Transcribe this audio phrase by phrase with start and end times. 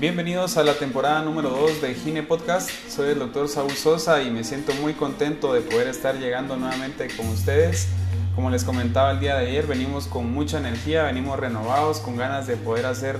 [0.00, 2.70] Bienvenidos a la temporada número 2 de Gine Podcast.
[2.88, 7.08] Soy el doctor Saúl Sosa y me siento muy contento de poder estar llegando nuevamente
[7.14, 7.86] con ustedes.
[8.34, 12.46] Como les comentaba el día de ayer, venimos con mucha energía, venimos renovados, con ganas
[12.46, 13.18] de poder hacer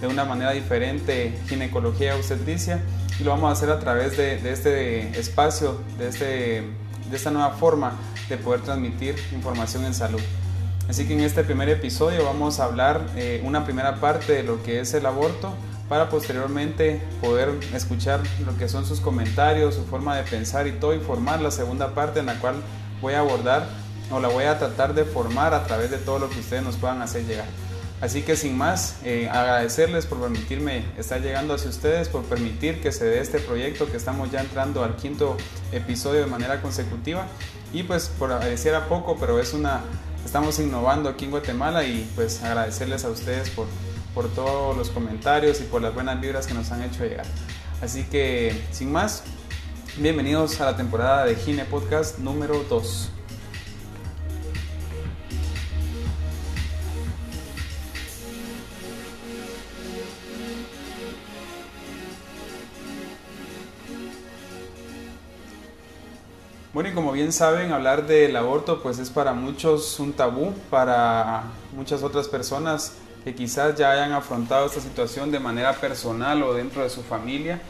[0.00, 2.82] de una manera diferente ginecología obstetricia
[3.20, 6.24] y lo vamos a hacer a través de, este espacio, de, este,
[7.10, 7.92] de esta nueva forma
[8.30, 10.22] de poder transmitir información en salud.
[10.88, 14.62] Así que en este primer episodio vamos a hablar eh, una primera parte de lo
[14.62, 15.54] que es el aborto
[15.92, 20.94] para posteriormente poder escuchar lo que son sus comentarios, su forma de pensar y todo
[20.94, 22.54] y formar la segunda parte en la cual
[23.02, 23.66] voy a abordar
[24.10, 26.76] o la voy a tratar de formar a través de todo lo que ustedes nos
[26.76, 27.44] puedan hacer llegar.
[28.00, 32.90] Así que sin más, eh, agradecerles por permitirme estar llegando hacia ustedes, por permitir que
[32.90, 35.36] se dé este proyecto que estamos ya entrando al quinto
[35.72, 37.26] episodio de manera consecutiva
[37.70, 39.82] y pues por a poco, pero es una,
[40.24, 43.66] estamos innovando aquí en Guatemala y pues agradecerles a ustedes por,
[44.14, 47.26] por todos los comentarios y por las buenas vibras que nos han hecho llegar.
[47.80, 49.24] Así que, sin más,
[49.96, 53.10] bienvenidos a la temporada de Gine Podcast número 2.
[66.72, 71.44] Bueno, y como bien saben, hablar del aborto pues es para muchos un tabú, para
[71.76, 72.94] muchas otras personas
[73.24, 77.60] que quizás ya hayan afrontado esta situación de manera personal o dentro de su familia,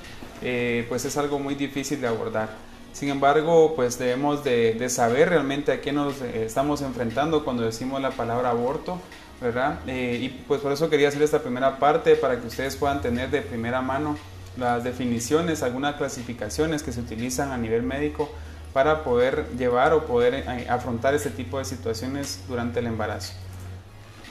[0.41, 2.51] eh, pues es algo muy difícil de abordar.
[2.93, 8.01] Sin embargo, pues debemos de, saber realmente a qué nos eh, estamos enfrentando cuando decimos
[8.01, 8.99] la palabra aborto,
[9.41, 9.81] ¿verdad?
[9.87, 13.31] Eh, y pues por eso quería hacer esta primera parte para que ustedes puedan tener
[13.31, 14.17] de primera mano
[14.57, 18.31] las definiciones, algunas clasificaciones que se utilizan a nivel médico
[18.73, 23.33] para poder llevar o poder afrontar este tipo de situaciones durante el embarazo.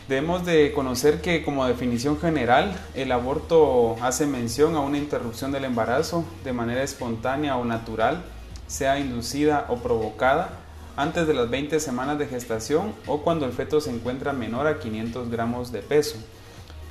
[0.08, 5.66] Debemos de conocer que como definición general el aborto hace mención a una interrupción del
[5.66, 8.24] embarazo de manera espontánea o natural,
[8.68, 10.50] sea inducida o provocada,
[10.98, 14.80] antes de las 20 semanas de gestación o cuando el feto se encuentra menor a
[14.80, 16.18] 500 gramos de peso.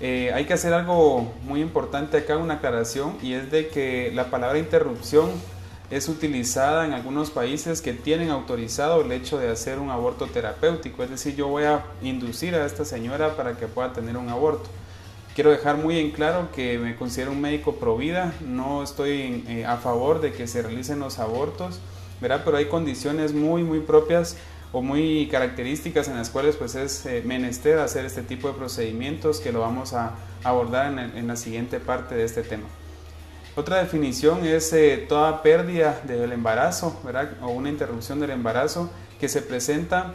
[0.00, 4.30] Eh, hay que hacer algo muy importante acá, una aclaración, y es de que la
[4.30, 5.30] palabra interrupción
[5.90, 11.02] es utilizada en algunos países que tienen autorizado el hecho de hacer un aborto terapéutico,
[11.02, 14.70] es decir, yo voy a inducir a esta señora para que pueda tener un aborto.
[15.34, 19.64] Quiero dejar muy en claro que me considero un médico pro vida, no estoy eh,
[19.66, 21.80] a favor de que se realicen los abortos,
[22.20, 22.42] ¿verdad?
[22.44, 24.36] pero hay condiciones muy, muy propias
[24.72, 29.40] o muy características en las cuales pues es eh, menester hacer este tipo de procedimientos
[29.40, 30.14] que lo vamos a
[30.44, 32.66] abordar en la siguiente parte de este tema.
[33.60, 36.98] Otra definición es eh, toda pérdida del embarazo
[37.42, 38.90] o una interrupción del embarazo
[39.20, 40.14] que se presenta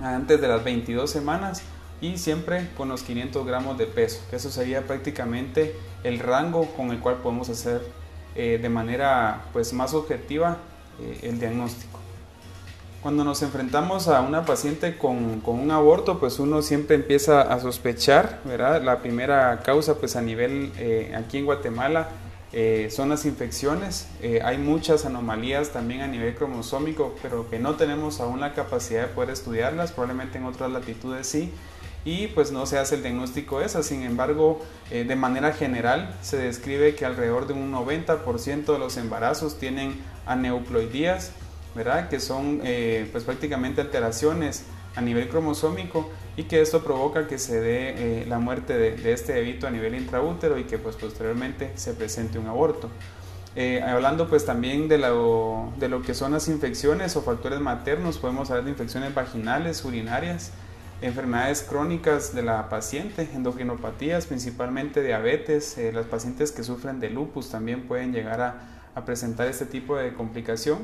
[0.00, 1.62] antes de las 22 semanas
[2.00, 6.98] y siempre con los 500 gramos de peso, eso sería prácticamente el rango con el
[6.98, 7.82] cual podemos hacer
[8.34, 10.56] eh, de manera pues, más objetiva
[11.00, 12.00] eh, el diagnóstico.
[13.00, 17.60] Cuando nos enfrentamos a una paciente con, con, un aborto, pues uno siempre empieza a
[17.60, 18.82] sospechar, ¿verdad?
[18.82, 20.72] La primera causa, pues a nivel
[21.14, 22.08] aquí en Guatemala,
[22.52, 24.08] eh, son las infecciones.
[24.22, 29.02] Eh, hay muchas anomalías también a nivel cromosómico, pero que no tenemos aún la capacidad
[29.02, 31.52] de poder estudiarlas, probablemente en otras latitudes sí,
[32.04, 33.86] y pues no se hace el diagnóstico de esas.
[33.86, 38.96] Sin embargo, eh, de manera general se describe que alrededor de un 90% de los
[38.96, 41.32] embarazos tienen aneuploidías,
[41.74, 42.08] ¿verdad?
[42.08, 42.62] que son
[43.12, 44.64] pues prácticamente alteraciones
[44.94, 49.32] a nivel cromosómico y que esto provoca que se dé eh, la muerte de, este
[49.32, 52.90] bebito a nivel intraútero y que pues posteriormente se presente un aborto.
[53.54, 58.18] Eh, hablando pues también de lo, de lo que son las infecciones o factores maternos,
[58.18, 60.50] podemos hablar de infecciones vaginales, urinarias,
[61.00, 67.50] enfermedades crónicas de la paciente, endocrinopatías, principalmente diabetes, eh, las pacientes que sufren de lupus
[67.50, 70.78] también pueden llegar a, a presentar este tipo de complicación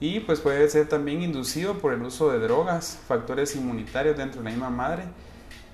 [0.00, 4.44] y pues puede ser también inducido por el uso de drogas, factores inmunitarios dentro de
[4.44, 5.02] la misma madre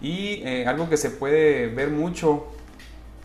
[0.02, 2.48] y eh, algo que se puede ver mucho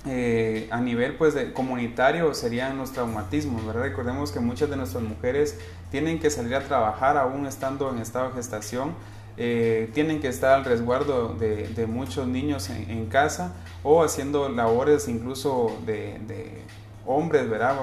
[0.05, 3.83] eh, a nivel pues de comunitario serían los traumatismos, ¿verdad?
[3.83, 5.59] Recordemos que muchas de nuestras mujeres
[5.89, 8.93] tienen que salir a trabajar aún estando en estado de gestación,
[9.37, 13.53] eh, tienen que estar al resguardo de, muchos niños en, casa
[13.83, 16.61] o haciendo labores incluso de, de
[17.05, 17.75] hombres, ¿verdad?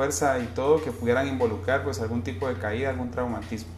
[0.00, 3.70] Fuerza y todo que pudieran involucrar pues algún tipo de caída, algún traumatismo.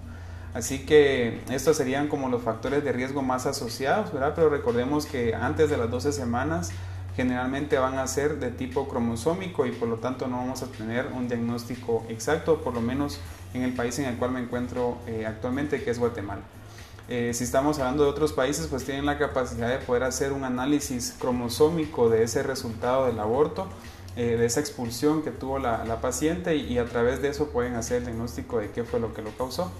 [0.54, 4.32] Así que estos serían como los factores de riesgo más asociados, ¿verdad?
[4.36, 6.70] Pero recordemos que antes de las 12 semanas
[7.16, 11.08] generalmente van a ser de tipo cromosómico y por lo tanto no vamos a tener
[11.12, 13.19] un diagnóstico exacto, por lo menos
[13.52, 16.42] en el país en el cual me encuentro eh, actualmente, que es Guatemala.
[17.08, 20.44] Eh, si estamos hablando de otros países, pues tienen la capacidad de poder hacer un
[20.44, 23.66] análisis cromosómico de ese resultado del aborto,
[24.17, 27.99] eh, de esa expulsión que tuvo la, paciente y, a través de eso pueden hacer
[27.99, 29.70] el diagnóstico de qué fue lo que lo causó.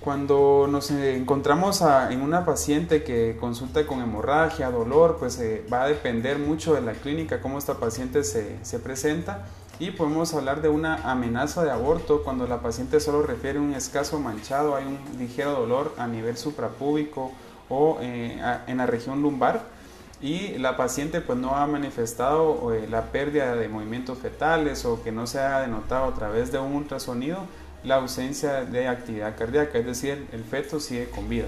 [0.00, 5.88] Cuando nos encontramos en una paciente que consulta con hemorragia, dolor, pues eh, va a
[5.88, 9.46] depender mucho de la clínica, cómo esta paciente se, se presenta
[9.80, 14.20] y podemos hablar de una amenaza de aborto cuando la paciente solo refiere un escaso
[14.20, 17.32] manchado, hay un ligero dolor a nivel suprapúbico
[17.68, 19.79] o eh, en la región lumbar
[20.20, 25.12] y la paciente pues no ha manifestado eh, la pérdida de movimientos fetales o que
[25.12, 27.46] no se ha denotado a través de un ultrasonido
[27.84, 31.46] la ausencia de actividad cardíaca, es decir, el feto sigue con vida.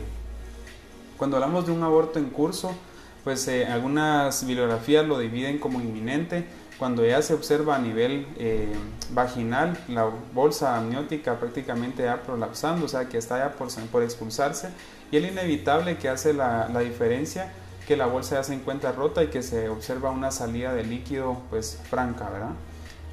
[1.18, 2.74] Cuando hablamos de un aborto en curso,
[3.22, 6.46] pues eh, algunas bibliografías lo dividen como inminente,
[6.78, 8.72] cuando ya se observa a nivel eh,
[9.10, 14.70] vaginal, la bolsa amniótica prácticamente ya prolapsando, o sea que está ya por, por expulsarse,
[15.12, 17.52] y el inevitable que hace la, la, diferencia,
[17.92, 21.36] que la bolsa ya se encuentra rota y que se observa una salida de líquido
[21.50, 22.52] pues franca, ¿verdad?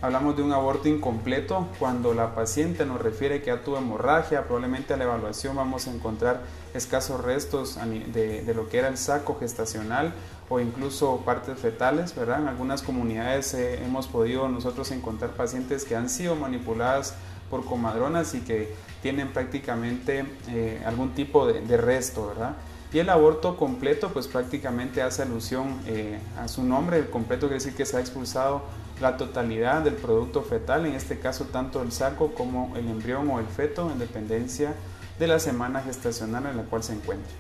[0.02, 4.94] Hablamos de un aborto incompleto cuando la paciente nos refiere que ya tuvo hemorragia, probablemente
[4.94, 6.44] a la evaluación vamos a encontrar
[6.74, 7.78] escasos restos
[8.14, 10.14] de, de lo que era el saco gestacional
[10.48, 12.40] o incluso partes fetales, ¿verdad?
[12.40, 17.16] En algunas comunidades eh, hemos podido nosotros encontrar pacientes que han sido manipuladas
[17.50, 22.56] por comadronas y que tienen prácticamente eh, algún tipo de, de, resto, ¿verdad?
[22.92, 27.64] Y el aborto completo pues prácticamente hace alusión eh, a su nombre, el completo quiere
[27.64, 28.64] decir que se ha expulsado
[29.00, 33.40] la totalidad del producto fetal, en este caso tanto el saco como el embrión o
[33.40, 34.74] el feto, en dependencia
[35.20, 37.32] de la semana gestacional en la cual se encuentre.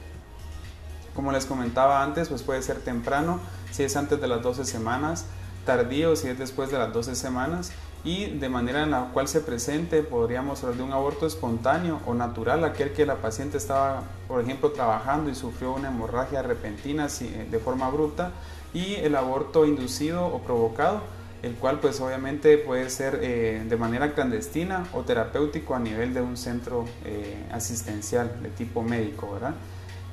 [1.16, 3.40] Como les comentaba antes, pues puede ser temprano
[3.72, 5.25] si es antes de las 12 semanas,
[5.66, 7.72] tardío si es después de las 12 semanas
[8.04, 12.13] y de manera en la cual se presente podríamos hablar de un aborto espontáneo o
[12.13, 17.60] natural, aquel que la paciente estaba, por ejemplo, trabajando y sufrió una hemorragia repentina de
[17.60, 18.31] forma abrupta
[18.74, 21.01] y el aborto inducido o provocado
[21.42, 26.22] el cual pues obviamente puede ser eh, de manera clandestina o terapéutico a nivel de
[26.22, 29.54] un centro eh, asistencial de tipo médico, ¿verdad?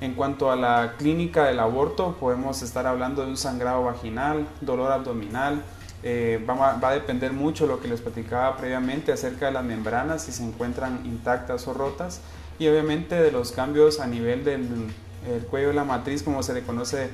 [0.00, 4.92] En cuanto a la clínica del aborto, podemos estar hablando de un sangrado vaginal, dolor
[4.92, 5.62] abdominal,
[6.08, 10.30] eh, va, a depender mucho lo que les platicaba previamente acerca de las membranas, si
[10.30, 12.20] se encuentran intactas o rotas,
[12.60, 14.88] y obviamente de los cambios a nivel del
[15.50, 17.10] cuello de la matriz, como se le conoce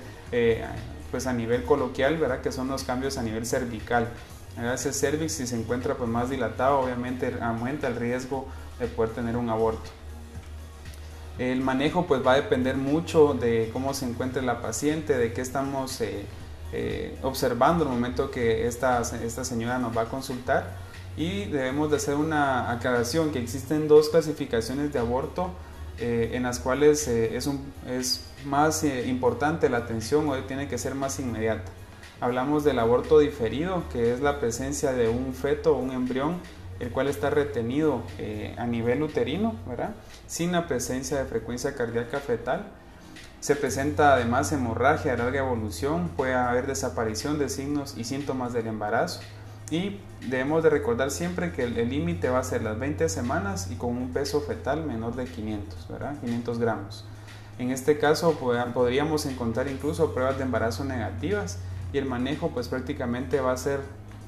[1.11, 2.43] pues a nivel coloquial, ¿verdad?
[2.43, 4.09] Que son los cambios a nivel cervical.
[4.75, 8.47] Ese cervix, si se encuentra pues más dilatado, obviamente aumenta el riesgo
[8.79, 9.91] de poder tener un aborto.
[11.39, 15.41] El manejo pues va a depender mucho de cómo se encuentre la paciente, de qué
[15.41, 16.27] estamos eh,
[16.73, 20.77] eh, observando el momento que esta, esta señora nos va a consultar
[21.17, 25.51] y debemos de hacer una aclaración que existen dos clasificaciones de aborto
[25.99, 30.79] eh, en las cuales es, un, es más eh, importante la atención o tiene que
[30.79, 31.71] ser más inmediata.
[32.21, 36.37] Hablamos del aborto diferido, que es la presencia de un feto o un embrión,
[36.81, 39.95] el cual está retenido eh, a nivel uterino, ¿verdad?
[40.27, 42.67] sin la presencia de frecuencia cardíaca fetal.
[43.43, 48.69] Se presenta además hemorragia de larga evolución, puede haber desaparición de signos y síntomas del
[48.69, 49.21] embarazo.
[49.69, 49.99] Y
[50.29, 53.97] debemos de recordar siempre que el límite va a ser las 20 semanas y con
[53.97, 56.15] un peso fetal menor de 500, ¿verdad?
[56.21, 57.05] 500 gramos.
[57.59, 58.39] En este caso
[58.73, 61.59] podríamos encontrar incluso pruebas de embarazo negativas
[61.93, 63.81] y el manejo pues prácticamente va a ser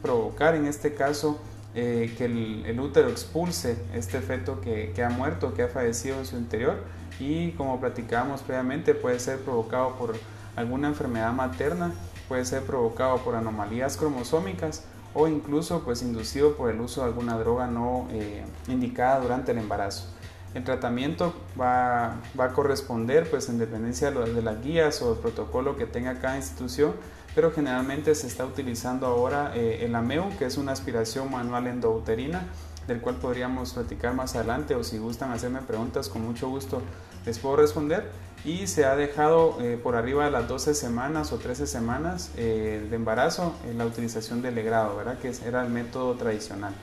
[0.02, 1.38] provocar en este caso
[1.75, 6.26] eh, que el, útero expulse este feto que, que, ha muerto, que ha fallecido en
[6.26, 6.76] su interior
[7.19, 10.14] y como platicábamos previamente puede ser provocado por
[10.57, 11.93] alguna enfermedad materna,
[12.28, 17.38] puede ser provocado por anomalías cromosómicas o incluso pues inducido por el uso de alguna
[17.38, 20.09] droga no eh, indicada durante el embarazo.
[20.54, 25.87] El tratamiento va, a corresponder pues en dependencia de las guías o el protocolo que
[25.87, 26.93] tenga cada institución,
[27.35, 32.47] pero generalmente se está utilizando ahora eh, el AMEU, que es una aspiración manual endouterina,
[32.87, 36.83] del cual podríamos platicar más adelante o si gustan hacerme preguntas con mucho gusto
[37.25, 38.11] les puedo responder
[38.45, 42.87] y se ha dejado eh, por arriba de las 12 semanas o 13 semanas eh,
[42.88, 45.19] de embarazo en la utilización del legrado, ¿verdad?
[45.19, 46.75] que era el método tradicional.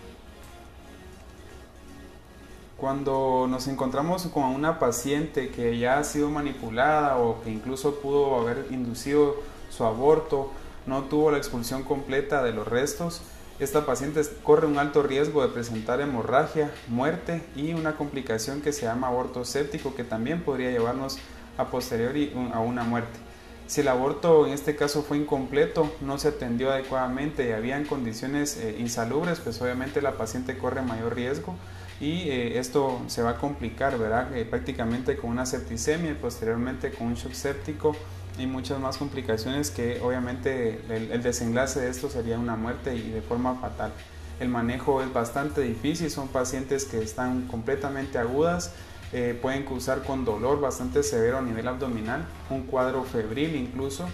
[2.77, 8.39] Cuando nos encontramos con una paciente que ya ha sido manipulada o que incluso pudo
[8.39, 9.35] haber inducido
[9.71, 10.51] su aborto,
[10.85, 13.23] no tuvo la expulsión completa de los restos,
[13.61, 18.87] esta paciente corre un alto riesgo de presentar hemorragia, muerte y una complicación que se
[18.87, 21.19] llama aborto séptico que también podría llevarnos
[21.59, 23.19] a posteriori a una muerte.
[23.67, 28.57] Si el aborto en este caso fue incompleto, no se atendió adecuadamente y había condiciones
[28.57, 31.55] eh, insalubres, pues obviamente la paciente corre mayor riesgo
[32.01, 34.35] y eh, esto se va a complicar, ¿verdad?
[34.35, 37.95] Eh, prácticamente con una septicemia y posteriormente con un shock séptico
[38.37, 43.21] y muchas más complicaciones que obviamente el, desenlace de esto sería una muerte y de
[43.21, 43.91] forma fatal.
[44.39, 48.73] El manejo es bastante difícil, son pacientes que están completamente agudas,
[49.13, 54.07] eh, pueden cursar con dolor bastante severo a nivel abdominal, un cuadro febril incluso,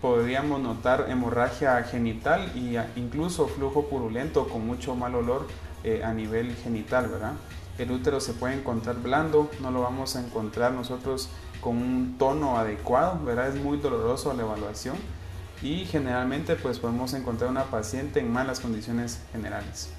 [0.00, 5.46] podríamos notar hemorragia genital e incluso flujo purulento con mucho mal olor
[5.84, 7.32] eh, a nivel genital, ¿verdad?
[7.78, 11.28] El útero se puede encontrar blando, no lo vamos a encontrar nosotros
[11.60, 13.48] con un tono adecuado, ¿verdad?
[13.48, 14.96] Es muy doloroso la evaluación
[15.62, 19.90] y generalmente pues podemos encontrar una paciente en malas condiciones generales.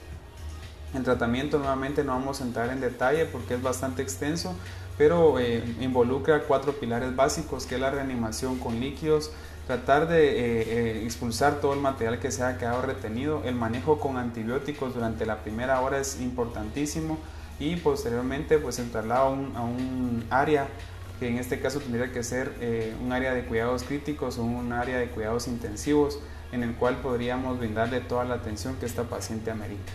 [0.93, 4.55] El tratamiento nuevamente no vamos a entrar en detalle porque es bastante extenso,
[4.97, 9.31] pero eh, involucra cuatro pilares básicos que es la reanimación con líquidos,
[9.67, 13.43] tratar de eh, eh, expulsar todo el material que se ha quedado retenido.
[13.45, 17.19] El manejo con antibióticos durante la primera hora es importantísimo
[17.59, 20.67] y posteriormente pues el traslado a un, área
[21.19, 24.71] que en este caso tendría que ser eh, un área de cuidados críticos o un
[24.71, 26.19] área de cuidados intensivos
[26.51, 29.91] en el cual podríamos brindarle toda la atención que esta paciente amerita.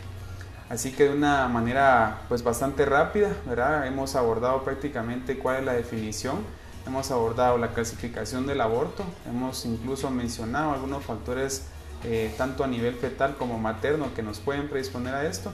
[0.68, 3.86] Así que de una manera pues bastante rápida, ¿verdad?
[3.86, 6.38] Hemos abordado prácticamente cuál es la definición
[6.86, 11.62] hemos abordado la clasificación del aborto, hemos incluso mencionado algunos factores
[12.04, 15.50] eh, tanto a nivel fetal como materno que nos pueden predisponer a esto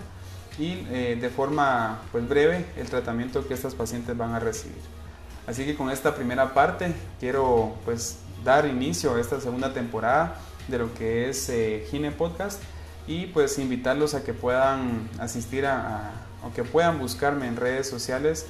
[0.58, 5.00] y eh, de forma pues, breve el tratamiento que estas pacientes van a recibir.
[5.47, 10.37] Así que con esta primera parte quiero pues dar inicio a esta segunda temporada
[10.68, 12.62] de lo que es eh, Gine Podcast
[13.06, 16.12] y pues invitarlos a que puedan asistir a,
[16.44, 18.47] o que puedan buscarme en redes sociales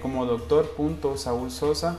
[0.00, 1.98] como doctor.saulsosa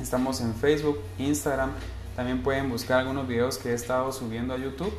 [0.00, 1.72] Estamos en Facebook, Instagram,
[2.16, 4.92] también pueden buscar algunos videos que he estado subiendo a YouTube.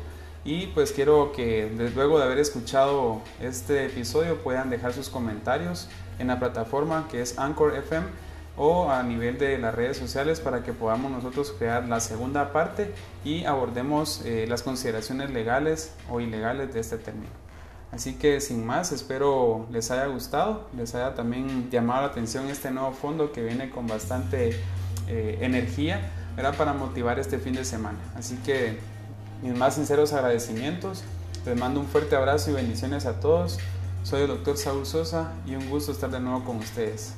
[0.44, 6.28] Y pues quiero que luego de haber escuchado este episodio puedan dejar sus comentarios en
[6.28, 8.06] la plataforma que es Anchor FM
[8.56, 12.92] o a nivel de las redes sociales para que podamos nosotros crear la segunda parte
[13.24, 17.30] y abordemos eh, las consideraciones legales o ilegales de este término.
[17.92, 22.70] Así que sin más, espero les haya gustado, les haya también llamado la atención este
[22.70, 24.58] nuevo fondo que viene con bastante
[25.08, 27.98] eh, energía era para motivar este fin de semana.
[28.16, 28.78] Así que
[29.42, 31.02] mis más sinceros agradecimientos.
[31.44, 33.58] Les mando un fuerte abrazo y bendiciones a todos.
[34.04, 37.14] Soy el doctor Saúl Sosa y un gusto estar de nuevo con ustedes.